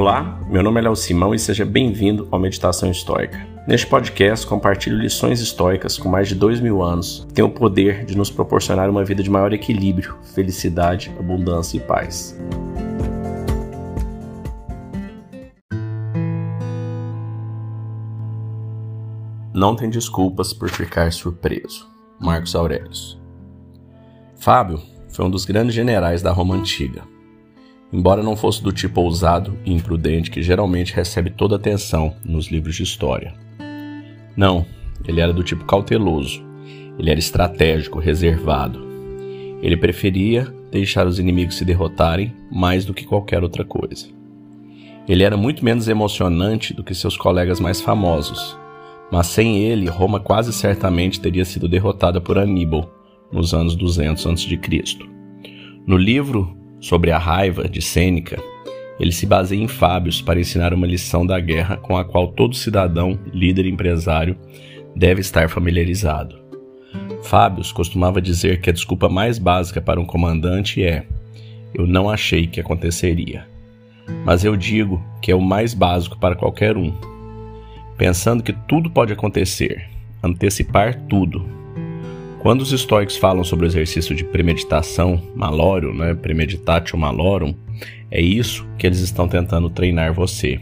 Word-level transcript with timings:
Olá, 0.00 0.40
meu 0.48 0.62
nome 0.62 0.80
é 0.80 0.84
Léo 0.84 0.96
Simão 0.96 1.34
e 1.34 1.38
seja 1.38 1.62
bem-vindo 1.62 2.26
ao 2.30 2.40
Meditação 2.40 2.90
Histórica. 2.90 3.46
Neste 3.68 3.86
podcast, 3.86 4.46
compartilho 4.46 4.96
lições 4.96 5.40
históricas 5.42 5.98
com 5.98 6.08
mais 6.08 6.26
de 6.26 6.34
dois 6.34 6.58
mil 6.58 6.82
anos 6.82 7.26
que 7.28 7.34
têm 7.34 7.44
o 7.44 7.50
poder 7.50 8.06
de 8.06 8.16
nos 8.16 8.30
proporcionar 8.30 8.88
uma 8.88 9.04
vida 9.04 9.22
de 9.22 9.28
maior 9.28 9.52
equilíbrio, 9.52 10.16
felicidade, 10.34 11.14
abundância 11.18 11.76
e 11.76 11.80
paz. 11.80 12.34
Não 19.52 19.76
tem 19.76 19.90
desculpas 19.90 20.54
por 20.54 20.70
ficar 20.70 21.12
surpreso. 21.12 21.86
Marcos 22.18 22.54
Aurelius. 22.54 23.20
Fábio 24.36 24.80
foi 25.10 25.26
um 25.26 25.30
dos 25.30 25.44
grandes 25.44 25.74
generais 25.74 26.22
da 26.22 26.32
Roma 26.32 26.54
antiga 26.54 27.02
embora 27.92 28.22
não 28.22 28.36
fosse 28.36 28.62
do 28.62 28.72
tipo 28.72 29.00
ousado 29.00 29.58
e 29.64 29.72
imprudente 29.72 30.30
que 30.30 30.42
geralmente 30.42 30.94
recebe 30.94 31.30
toda 31.30 31.56
a 31.56 31.58
atenção 31.58 32.14
nos 32.24 32.46
livros 32.46 32.76
de 32.76 32.82
história. 32.82 33.34
Não, 34.36 34.64
ele 35.06 35.20
era 35.20 35.32
do 35.32 35.42
tipo 35.42 35.64
cauteloso, 35.64 36.42
ele 36.98 37.10
era 37.10 37.18
estratégico, 37.18 37.98
reservado. 37.98 38.88
Ele 39.62 39.76
preferia 39.76 40.52
deixar 40.70 41.06
os 41.06 41.18
inimigos 41.18 41.56
se 41.56 41.64
derrotarem 41.64 42.34
mais 42.50 42.84
do 42.84 42.94
que 42.94 43.04
qualquer 43.04 43.42
outra 43.42 43.64
coisa. 43.64 44.06
Ele 45.08 45.24
era 45.24 45.36
muito 45.36 45.64
menos 45.64 45.88
emocionante 45.88 46.72
do 46.72 46.84
que 46.84 46.94
seus 46.94 47.16
colegas 47.16 47.58
mais 47.58 47.80
famosos, 47.80 48.56
mas 49.10 49.26
sem 49.26 49.58
ele, 49.58 49.88
Roma 49.88 50.20
quase 50.20 50.52
certamente 50.52 51.20
teria 51.20 51.44
sido 51.44 51.68
derrotada 51.68 52.20
por 52.20 52.38
Aníbal 52.38 52.88
nos 53.32 53.52
anos 53.52 53.74
200 53.74 54.26
a.C. 54.26 54.60
No 55.86 55.96
livro 55.96 56.56
Sobre 56.80 57.10
a 57.10 57.18
raiva 57.18 57.68
de 57.68 57.82
Sêneca, 57.82 58.42
ele 58.98 59.12
se 59.12 59.26
baseia 59.26 59.62
em 59.62 59.68
Fábios 59.68 60.22
para 60.22 60.40
ensinar 60.40 60.72
uma 60.72 60.86
lição 60.86 61.26
da 61.26 61.38
guerra 61.38 61.76
com 61.76 61.96
a 61.96 62.04
qual 62.04 62.28
todo 62.28 62.56
cidadão, 62.56 63.18
líder 63.32 63.66
e 63.66 63.70
empresário 63.70 64.36
deve 64.96 65.20
estar 65.20 65.48
familiarizado. 65.48 66.38
Fábios 67.22 67.70
costumava 67.70 68.20
dizer 68.20 68.60
que 68.60 68.70
a 68.70 68.72
desculpa 68.72 69.08
mais 69.08 69.38
básica 69.38 69.80
para 69.80 70.00
um 70.00 70.06
comandante 70.06 70.82
é: 70.82 71.06
Eu 71.74 71.86
não 71.86 72.08
achei 72.08 72.46
que 72.46 72.60
aconteceria. 72.60 73.46
Mas 74.24 74.44
eu 74.44 74.56
digo 74.56 75.02
que 75.22 75.30
é 75.30 75.34
o 75.34 75.40
mais 75.40 75.74
básico 75.74 76.18
para 76.18 76.34
qualquer 76.34 76.76
um. 76.76 76.92
Pensando 77.96 78.42
que 78.42 78.52
tudo 78.52 78.90
pode 78.90 79.12
acontecer, 79.12 79.88
antecipar 80.22 80.98
tudo, 81.08 81.46
quando 82.40 82.62
os 82.62 82.72
estoicos 82.72 83.16
falam 83.16 83.44
sobre 83.44 83.66
o 83.66 83.68
exercício 83.68 84.14
de 84.14 84.24
premeditação, 84.24 85.22
malório, 85.36 85.92
né, 85.92 86.14
premeditatio 86.14 86.98
malorum, 86.98 87.54
é 88.10 88.20
isso 88.20 88.66
que 88.78 88.86
eles 88.86 89.00
estão 89.00 89.28
tentando 89.28 89.68
treinar 89.68 90.14
você, 90.14 90.58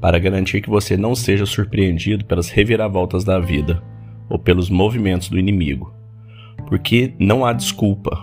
para 0.00 0.18
garantir 0.18 0.60
que 0.60 0.68
você 0.68 0.96
não 0.96 1.14
seja 1.14 1.46
surpreendido 1.46 2.24
pelas 2.24 2.50
reviravoltas 2.50 3.22
da 3.22 3.38
vida 3.38 3.80
ou 4.28 4.40
pelos 4.40 4.68
movimentos 4.68 5.28
do 5.28 5.38
inimigo. 5.38 5.94
Porque 6.66 7.12
não 7.18 7.46
há 7.46 7.52
desculpa. 7.52 8.18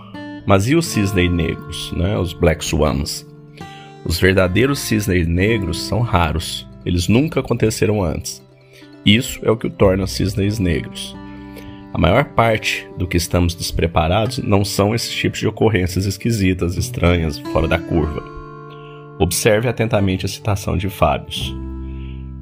Mas 0.46 0.68
e 0.68 0.76
os 0.76 0.86
cisnes 0.86 1.32
negros, 1.32 1.92
né, 1.96 2.16
os 2.18 2.34
Black 2.34 2.62
Swans? 2.62 3.26
Os 4.04 4.20
verdadeiros 4.20 4.80
cisnes 4.80 5.26
negros 5.26 5.80
são 5.82 6.00
raros, 6.02 6.68
eles 6.84 7.08
nunca 7.08 7.40
aconteceram 7.40 8.04
antes. 8.04 8.44
Isso 9.04 9.40
é 9.42 9.50
o 9.50 9.56
que 9.56 9.66
o 9.66 9.70
torna 9.70 10.06
cisnes 10.06 10.58
negros. 10.58 11.16
A 11.96 11.98
maior 11.98 12.26
parte 12.26 12.86
do 12.98 13.06
que 13.06 13.16
estamos 13.16 13.54
despreparados 13.54 14.36
não 14.36 14.66
são 14.66 14.94
esses 14.94 15.10
tipos 15.14 15.40
de 15.40 15.48
ocorrências 15.48 16.04
esquisitas, 16.04 16.76
estranhas, 16.76 17.38
fora 17.38 17.66
da 17.66 17.78
curva. 17.78 18.22
Observe 19.18 19.66
atentamente 19.66 20.26
a 20.26 20.28
citação 20.28 20.76
de 20.76 20.90
Fábios. 20.90 21.56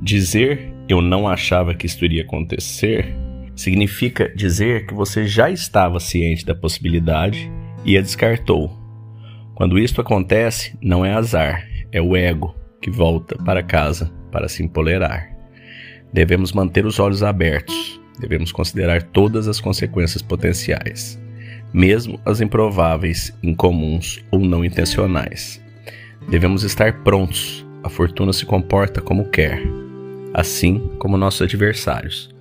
Dizer 0.02 0.74
eu 0.88 1.00
não 1.00 1.28
achava 1.28 1.72
que 1.72 1.86
isto 1.86 2.04
iria 2.04 2.24
acontecer 2.24 3.14
significa 3.54 4.28
dizer 4.34 4.86
que 4.86 4.92
você 4.92 5.24
já 5.24 5.48
estava 5.48 6.00
ciente 6.00 6.44
da 6.44 6.56
possibilidade 6.56 7.48
e 7.84 7.96
a 7.96 8.00
descartou. 8.00 8.76
Quando 9.54 9.78
isto 9.78 10.00
acontece, 10.00 10.76
não 10.82 11.04
é 11.04 11.14
azar, 11.14 11.64
é 11.92 12.02
o 12.02 12.16
ego 12.16 12.56
que 12.82 12.90
volta 12.90 13.36
para 13.44 13.62
casa 13.62 14.12
para 14.32 14.48
se 14.48 14.64
empolerar. 14.64 15.30
Devemos 16.12 16.50
manter 16.50 16.84
os 16.84 16.98
olhos 16.98 17.22
abertos, 17.22 18.02
devemos 18.18 18.52
considerar 18.52 19.02
todas 19.02 19.48
as 19.48 19.60
consequências 19.60 20.22
potenciais, 20.22 21.20
mesmo 21.72 22.20
as 22.24 22.40
improváveis, 22.40 23.36
incomuns 23.42 24.24
ou 24.30 24.40
não 24.40 24.64
intencionais. 24.64 25.62
Devemos 26.28 26.62
estar 26.62 27.02
prontos. 27.02 27.64
A 27.82 27.88
fortuna 27.90 28.32
se 28.32 28.46
comporta 28.46 29.02
como 29.02 29.28
quer, 29.28 29.62
assim 30.32 30.90
como 30.98 31.18
nossos 31.18 31.42
adversários. 31.42 32.34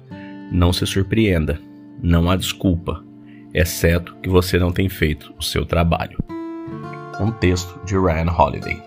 Não 0.50 0.72
se 0.72 0.85
surpreenda, 0.85 1.59
não 2.01 2.29
há 2.29 2.38
desculpa, 2.38 3.03
exceto 3.53 4.16
que 4.22 4.29
você 4.29 4.57
não 4.57 4.72
tem 4.72 4.88
feito 4.88 5.34
o 5.38 5.44
seu 5.44 5.66
trabalho. 5.66 6.17
Um 7.19 7.31
texto 7.31 7.78
de 7.85 7.95
Ryan 7.95 8.31
Holiday. 8.31 8.81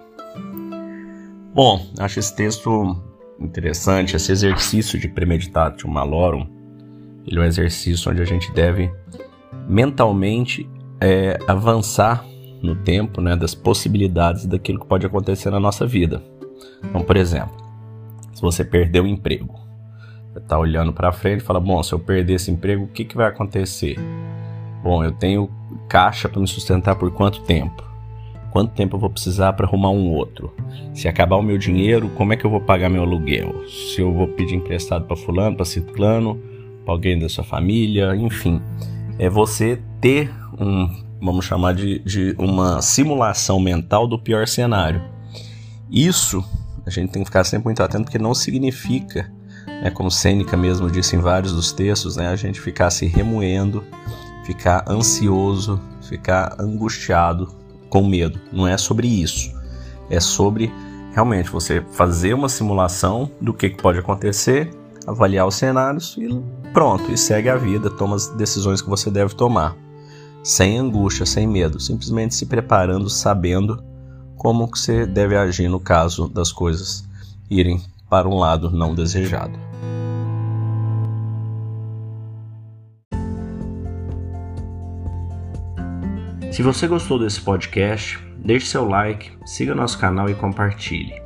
Bom, 1.54 1.86
acho 1.98 2.18
esse 2.18 2.34
texto 2.34 3.02
interessante, 3.38 4.16
esse 4.16 4.32
exercício 4.32 4.98
de 4.98 5.08
premeditatio 5.08 5.88
malorum 5.88 6.55
ele 7.26 7.38
é 7.38 7.42
um 7.42 7.44
exercício 7.44 8.10
onde 8.10 8.22
a 8.22 8.24
gente 8.24 8.52
deve 8.52 8.90
mentalmente 9.68 10.68
é, 11.00 11.38
avançar 11.46 12.24
no 12.62 12.74
tempo, 12.74 13.20
né, 13.20 13.36
das 13.36 13.54
possibilidades 13.54 14.46
daquilo 14.46 14.80
que 14.80 14.86
pode 14.86 15.06
acontecer 15.06 15.50
na 15.50 15.60
nossa 15.60 15.86
vida. 15.86 16.22
Então, 16.82 17.02
por 17.02 17.16
exemplo, 17.16 17.54
se 18.32 18.40
você 18.40 18.64
perdeu 18.64 19.04
o 19.04 19.06
emprego, 19.06 19.54
você 20.32 20.38
está 20.38 20.58
olhando 20.58 20.92
para 20.92 21.12
frente 21.12 21.40
e 21.40 21.44
fala: 21.44 21.60
bom, 21.60 21.82
se 21.82 21.92
eu 21.92 21.98
perder 21.98 22.34
esse 22.34 22.50
emprego, 22.50 22.84
o 22.84 22.88
que, 22.88 23.04
que 23.04 23.16
vai 23.16 23.28
acontecer? 23.28 23.96
Bom, 24.82 25.02
eu 25.02 25.12
tenho 25.12 25.50
caixa 25.88 26.28
para 26.28 26.40
me 26.40 26.46
sustentar 26.46 26.94
por 26.96 27.10
quanto 27.10 27.42
tempo? 27.42 27.84
Quanto 28.50 28.72
tempo 28.72 28.96
eu 28.96 29.00
vou 29.00 29.10
precisar 29.10 29.52
para 29.52 29.66
arrumar 29.66 29.90
um 29.90 30.10
outro? 30.10 30.54
Se 30.94 31.08
acabar 31.08 31.36
o 31.36 31.42
meu 31.42 31.58
dinheiro, 31.58 32.08
como 32.10 32.32
é 32.32 32.36
que 32.36 32.44
eu 32.44 32.50
vou 32.50 32.60
pagar 32.60 32.88
meu 32.88 33.02
aluguel? 33.02 33.66
Se 33.68 34.00
eu 34.00 34.12
vou 34.12 34.28
pedir 34.28 34.54
emprestado 34.54 35.04
para 35.04 35.16
fulano, 35.16 35.56
para 35.56 35.64
ciclano, 35.64 36.40
alguém 36.92 37.18
da 37.18 37.28
sua 37.28 37.44
família, 37.44 38.14
enfim. 38.16 38.60
É 39.18 39.28
você 39.28 39.80
ter 40.00 40.30
um, 40.58 40.88
vamos 41.20 41.44
chamar 41.44 41.74
de, 41.74 41.98
de 42.00 42.34
uma 42.38 42.80
simulação 42.82 43.58
mental 43.58 44.06
do 44.06 44.18
pior 44.18 44.46
cenário. 44.46 45.02
Isso 45.90 46.44
a 46.86 46.90
gente 46.90 47.10
tem 47.10 47.22
que 47.22 47.28
ficar 47.28 47.44
sempre 47.44 47.64
muito 47.64 47.82
atento 47.82 48.04
porque 48.04 48.18
não 48.18 48.32
significa, 48.32 49.30
né, 49.66 49.90
como 49.90 50.10
Sêneca 50.10 50.56
mesmo 50.56 50.88
disse 50.88 51.16
em 51.16 51.18
vários 51.18 51.52
dos 51.52 51.72
textos, 51.72 52.16
né, 52.16 52.28
a 52.28 52.36
gente 52.36 52.60
ficar 52.60 52.90
se 52.90 53.06
remoendo, 53.06 53.82
ficar 54.44 54.84
ansioso, 54.88 55.80
ficar 56.00 56.56
angustiado, 56.60 57.52
com 57.88 58.06
medo. 58.06 58.38
Não 58.52 58.66
é 58.66 58.76
sobre 58.76 59.08
isso. 59.08 59.52
É 60.10 60.20
sobre 60.20 60.72
realmente 61.12 61.50
você 61.50 61.82
fazer 61.92 62.34
uma 62.34 62.48
simulação 62.48 63.30
do 63.40 63.52
que, 63.52 63.70
que 63.70 63.82
pode 63.82 63.98
acontecer, 63.98 64.70
avaliar 65.06 65.46
os 65.46 65.54
cenários 65.54 66.16
e 66.18 66.28
pronto, 66.72 67.10
e 67.10 67.16
segue 67.16 67.48
a 67.48 67.56
vida, 67.56 67.88
toma 67.88 68.16
as 68.16 68.28
decisões 68.28 68.82
que 68.82 68.88
você 68.88 69.10
deve 69.10 69.34
tomar. 69.34 69.76
Sem 70.42 70.78
angústia, 70.78 71.24
sem 71.26 71.46
medo, 71.46 71.80
simplesmente 71.80 72.34
se 72.34 72.46
preparando, 72.46 73.08
sabendo 73.08 73.82
como 74.36 74.70
que 74.70 74.78
você 74.78 75.06
deve 75.06 75.36
agir 75.36 75.68
no 75.68 75.80
caso 75.80 76.28
das 76.28 76.52
coisas 76.52 77.04
irem 77.50 77.82
para 78.08 78.28
um 78.28 78.36
lado 78.36 78.70
não 78.70 78.94
desejado. 78.94 79.58
Se 86.52 86.62
você 86.62 86.86
gostou 86.86 87.18
desse 87.18 87.40
podcast, 87.40 88.18
deixe 88.38 88.66
seu 88.66 88.88
like, 88.88 89.32
siga 89.44 89.74
nosso 89.74 89.98
canal 89.98 90.30
e 90.30 90.34
compartilhe. 90.34 91.25